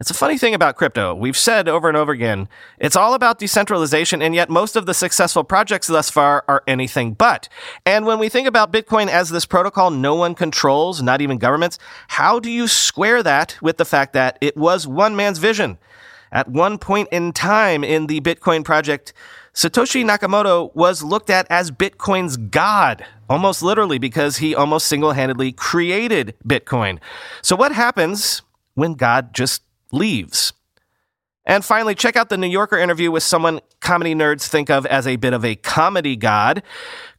It's 0.00 0.10
a 0.10 0.14
funny 0.14 0.38
thing 0.38 0.54
about 0.54 0.74
crypto. 0.74 1.14
We've 1.14 1.36
said 1.36 1.68
over 1.68 1.86
and 1.86 1.96
over 1.96 2.10
again, 2.10 2.48
it's 2.80 2.96
all 2.96 3.14
about 3.14 3.38
decentralization, 3.38 4.22
and 4.22 4.34
yet 4.34 4.50
most 4.50 4.74
of 4.74 4.86
the 4.86 4.94
successful 4.94 5.44
projects 5.44 5.86
thus 5.86 6.10
far 6.10 6.44
are 6.48 6.64
anything 6.66 7.14
but. 7.14 7.48
And 7.86 8.04
when 8.04 8.18
we 8.18 8.28
think 8.28 8.48
about 8.48 8.72
Bitcoin 8.72 9.08
as 9.08 9.30
this 9.30 9.46
protocol 9.46 9.92
no 9.92 10.16
one 10.16 10.34
controls, 10.34 11.00
not 11.00 11.20
even 11.20 11.38
governments, 11.38 11.78
how 12.08 12.40
do 12.40 12.50
you 12.50 12.66
square 12.66 13.22
that 13.22 13.56
with 13.62 13.76
the 13.76 13.84
fact 13.84 14.14
that 14.14 14.36
it 14.40 14.56
was 14.56 14.84
one 14.84 15.14
man's 15.14 15.38
vision? 15.38 15.78
At 16.32 16.48
one 16.48 16.78
point 16.78 17.08
in 17.12 17.32
time 17.32 17.84
in 17.84 18.08
the 18.08 18.20
Bitcoin 18.20 18.64
project, 18.64 19.12
Satoshi 19.54 20.04
Nakamoto 20.04 20.74
was 20.74 21.04
looked 21.04 21.30
at 21.30 21.46
as 21.48 21.70
Bitcoin's 21.70 22.36
god, 22.36 23.06
almost 23.30 23.62
literally, 23.62 23.98
because 23.98 24.38
he 24.38 24.56
almost 24.56 24.88
single 24.88 25.12
handedly 25.12 25.52
created 25.52 26.34
Bitcoin. 26.44 26.98
So, 27.40 27.54
what 27.54 27.70
happens 27.70 28.42
when 28.74 28.94
God 28.94 29.32
just 29.32 29.62
leaves. 29.94 30.52
And 31.46 31.64
finally, 31.64 31.94
check 31.94 32.16
out 32.16 32.30
the 32.30 32.38
New 32.38 32.48
Yorker 32.48 32.78
interview 32.78 33.10
with 33.10 33.22
someone 33.22 33.60
comedy 33.80 34.14
nerds 34.14 34.46
think 34.46 34.70
of 34.70 34.86
as 34.86 35.06
a 35.06 35.16
bit 35.16 35.32
of 35.32 35.44
a 35.44 35.56
comedy 35.56 36.16
god. 36.16 36.62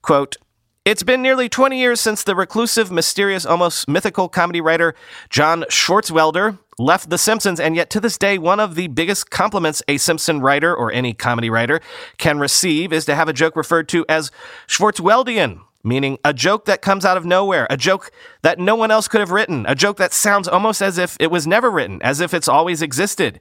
Quote, 0.02 0.36
it's 0.84 1.04
been 1.04 1.24
nearly 1.24 1.50
20 1.50 1.80
years 1.80 2.00
since 2.00 2.24
the 2.24 2.36
reclusive, 2.36 2.92
mysterious, 2.92 3.44
almost 3.44 3.88
mythical 3.88 4.30
comedy 4.30 4.62
writer 4.62 4.94
John 5.32 5.64
Swartzwelder 5.64 6.60
left 6.78 7.10
The 7.10 7.18
Simpsons, 7.18 7.60
and 7.60 7.76
yet 7.76 7.90
to 7.92 8.00
this 8.00 8.20
day, 8.20 8.38
one 8.38 8.60
of 8.60 8.76
the 8.76 8.88
biggest 8.88 9.32
compliments 9.32 9.82
a 9.88 9.98
Simpson 9.98 10.42
writer 10.42 10.76
or 10.76 10.92
any 10.92 11.14
comedy 11.14 11.50
writer 11.50 11.80
can 12.20 12.38
receive 12.38 12.94
is 12.94 13.06
to 13.06 13.16
have 13.16 13.28
a 13.28 13.34
joke 13.34 13.56
referred 13.56 13.90
to 13.90 14.06
as 14.08 14.30
Swartzweldian, 14.68 15.62
meaning 15.86 16.18
a 16.26 16.34
joke 16.34 16.66
that 16.66 16.82
comes 16.82 17.06
out 17.06 17.16
of 17.16 17.26
nowhere, 17.26 17.68
a 17.70 17.78
joke 17.78 18.12
that 18.42 18.60
no 18.60 18.76
one 18.76 18.92
else 18.92 19.08
could 19.08 19.22
have 19.22 19.32
written, 19.32 19.66
a 19.68 19.76
joke 19.76 19.98
that 19.98 20.12
sounds 20.12 20.48
almost 20.48 20.82
as 20.82 20.98
if 20.98 21.16
it 21.20 21.32
was 21.32 21.46
never 21.46 21.70
written, 21.70 22.02
as 22.02 22.20
if 22.20 22.34
it's 22.34 22.48
always 22.48 22.82
existed. 22.82 23.40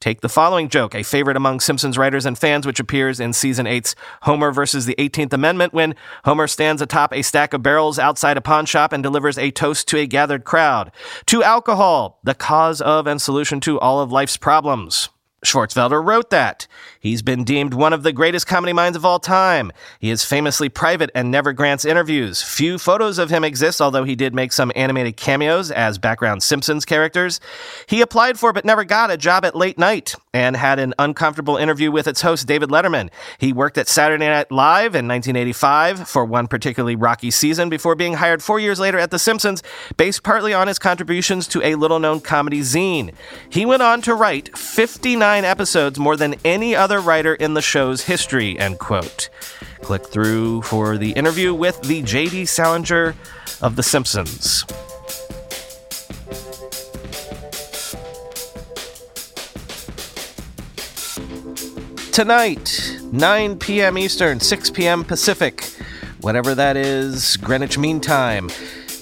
Take 0.00 0.20
the 0.20 0.28
following 0.28 0.68
joke, 0.68 0.96
a 0.96 1.04
favorite 1.04 1.36
among 1.36 1.60
Simpsons 1.60 1.96
writers 1.96 2.26
and 2.26 2.36
fans, 2.36 2.66
which 2.66 2.80
appears 2.80 3.20
in 3.20 3.32
season 3.32 3.66
8's 3.66 3.94
Homer 4.22 4.50
versus 4.50 4.84
the 4.84 4.96
18th 4.96 5.32
Amendment, 5.32 5.72
when 5.72 5.94
Homer 6.24 6.48
stands 6.48 6.82
atop 6.82 7.12
a 7.12 7.22
stack 7.22 7.54
of 7.54 7.62
barrels 7.62 8.00
outside 8.00 8.36
a 8.36 8.40
pawn 8.40 8.66
shop 8.66 8.92
and 8.92 9.04
delivers 9.04 9.38
a 9.38 9.52
toast 9.52 9.86
to 9.88 9.98
a 9.98 10.06
gathered 10.08 10.42
crowd. 10.42 10.90
To 11.26 11.44
alcohol, 11.44 12.18
the 12.24 12.34
cause 12.34 12.80
of 12.80 13.06
and 13.06 13.22
solution 13.22 13.60
to 13.60 13.78
all 13.78 14.00
of 14.00 14.10
life's 14.10 14.36
problems. 14.36 15.08
Swartzwelder 15.44 16.04
wrote 16.04 16.30
that. 16.30 16.68
He's 17.00 17.20
been 17.20 17.42
deemed 17.42 17.74
one 17.74 17.92
of 17.92 18.04
the 18.04 18.12
greatest 18.12 18.46
comedy 18.46 18.72
minds 18.72 18.96
of 18.96 19.04
all 19.04 19.18
time. 19.18 19.72
He 19.98 20.10
is 20.10 20.24
famously 20.24 20.68
private 20.68 21.10
and 21.16 21.32
never 21.32 21.52
grants 21.52 21.84
interviews. 21.84 22.42
Few 22.42 22.78
photos 22.78 23.18
of 23.18 23.28
him 23.28 23.42
exist, 23.42 23.80
although 23.80 24.04
he 24.04 24.14
did 24.14 24.36
make 24.36 24.52
some 24.52 24.70
animated 24.76 25.16
cameos 25.16 25.72
as 25.72 25.98
background 25.98 26.44
Simpsons 26.44 26.84
characters. 26.84 27.40
He 27.88 28.00
applied 28.00 28.38
for 28.38 28.52
but 28.52 28.64
never 28.64 28.84
got 28.84 29.10
a 29.10 29.16
job 29.16 29.44
at 29.44 29.56
late 29.56 29.78
night 29.78 30.14
and 30.32 30.56
had 30.56 30.78
an 30.78 30.94
uncomfortable 30.98 31.56
interview 31.56 31.90
with 31.90 32.06
its 32.06 32.22
host, 32.22 32.46
David 32.46 32.70
Letterman. 32.70 33.10
He 33.38 33.52
worked 33.52 33.78
at 33.78 33.88
Saturday 33.88 34.28
Night 34.28 34.52
Live 34.52 34.94
in 34.94 35.08
1985 35.08 36.08
for 36.08 36.24
one 36.24 36.46
particularly 36.46 36.94
rocky 36.94 37.32
season 37.32 37.68
before 37.68 37.96
being 37.96 38.14
hired 38.14 38.44
four 38.44 38.60
years 38.60 38.78
later 38.78 38.98
at 38.98 39.10
The 39.10 39.18
Simpsons, 39.18 39.62
based 39.96 40.22
partly 40.22 40.54
on 40.54 40.68
his 40.68 40.78
contributions 40.78 41.48
to 41.48 41.60
a 41.62 41.74
little 41.74 41.98
known 41.98 42.20
comedy 42.20 42.60
zine. 42.60 43.12
He 43.50 43.66
went 43.66 43.82
on 43.82 44.00
to 44.02 44.14
write 44.14 44.56
59 44.56 45.31
episodes, 45.40 45.98
more 45.98 46.16
than 46.16 46.34
any 46.44 46.76
other 46.76 47.00
writer 47.00 47.34
in 47.34 47.54
the 47.54 47.62
show's 47.62 48.02
history, 48.02 48.58
end 48.58 48.78
quote. 48.78 49.28
Click 49.80 50.06
through 50.06 50.62
for 50.62 50.98
the 50.98 51.12
interview 51.12 51.54
with 51.54 51.80
the 51.82 52.02
J.D. 52.02 52.44
Salinger 52.44 53.16
of 53.60 53.76
The 53.76 53.82
Simpsons. 53.82 54.64
Tonight, 62.12 62.98
9 63.10 63.58
p.m. 63.58 63.96
Eastern, 63.96 64.38
6 64.38 64.70
p.m. 64.70 65.02
Pacific, 65.02 65.64
whatever 66.20 66.54
that 66.54 66.76
is, 66.76 67.38
Greenwich 67.38 67.78
Mean 67.78 68.00
Time, 68.00 68.50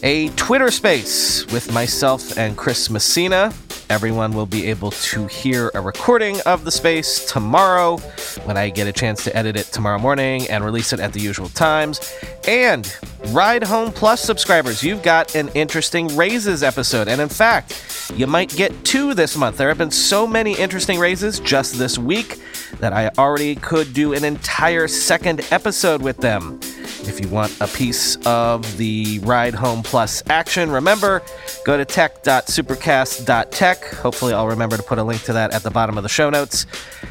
a 0.05 0.29
Twitter 0.31 0.71
space 0.71 1.45
with 1.53 1.73
myself 1.73 2.39
and 2.39 2.57
Chris 2.57 2.89
Messina. 2.89 3.53
Everyone 3.91 4.33
will 4.33 4.47
be 4.47 4.67
able 4.67 4.93
to 4.93 5.27
hear 5.27 5.73
a 5.75 5.81
recording 5.81 6.41
of 6.43 6.65
the 6.65 6.71
space 6.71 7.25
tomorrow 7.25 7.97
when 8.45 8.57
I 8.57 8.71
get 8.71 8.87
a 8.87 8.93
chance 8.93 9.25
to 9.25 9.37
edit 9.37 9.57
it 9.57 9.65
tomorrow 9.67 9.99
morning 9.99 10.49
and 10.49 10.65
release 10.65 10.93
it 10.93 11.01
at 11.01 11.13
the 11.13 11.19
usual 11.19 11.49
times. 11.49 12.01
And 12.47 12.97
Ride 13.31 13.65
Home 13.65 13.91
Plus 13.91 14.21
subscribers, 14.21 14.85
you've 14.85 15.03
got 15.03 15.35
an 15.35 15.49
interesting 15.57 16.07
raises 16.17 16.63
episode. 16.63 17.09
And 17.09 17.21
in 17.21 17.29
fact, 17.29 18.13
you 18.15 18.29
might 18.29 18.55
get 18.55 18.85
two 18.85 19.13
this 19.13 19.37
month. 19.37 19.57
There 19.57 19.67
have 19.67 19.79
been 19.79 19.91
so 19.91 20.25
many 20.25 20.55
interesting 20.57 21.01
raises 21.01 21.41
just 21.41 21.77
this 21.77 21.99
week 21.99 22.41
that 22.79 22.93
I 22.93 23.11
already 23.19 23.57
could 23.57 23.93
do 23.93 24.13
an 24.13 24.23
entire 24.23 24.87
second 24.87 25.45
episode 25.51 26.01
with 26.01 26.19
them. 26.19 26.61
If 27.03 27.21
you 27.21 27.29
want 27.29 27.59
a 27.61 27.67
piece 27.67 28.17
of 28.27 28.77
the 28.77 29.19
Ride 29.21 29.55
Home 29.55 29.83
Plus 29.83 30.23
action, 30.29 30.71
remember, 30.71 31.23
go 31.65 31.77
to 31.77 31.85
tech.supercast.tech. 31.85 33.85
Hopefully, 33.95 34.33
I'll 34.33 34.49
remember 34.49 34.77
to 34.77 34.83
put 34.83 34.99
a 34.99 35.03
link 35.03 35.23
to 35.25 35.33
that 35.33 35.53
at 35.53 35.63
the 35.63 35.71
bottom 35.71 35.97
of 35.97 36.03
the 36.03 36.09
show 36.09 36.31
notes. 36.31 36.67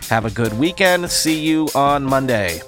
Have 0.09 0.25
a 0.25 0.31
good 0.31 0.57
weekend. 0.57 1.09
See 1.09 1.39
you 1.39 1.69
on 1.75 2.03
Monday. 2.03 2.61